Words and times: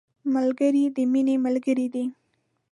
ملګری 0.33 0.83
د 0.95 0.97
مینې 1.11 1.35
ملګری 1.45 1.87
دی 1.93 2.05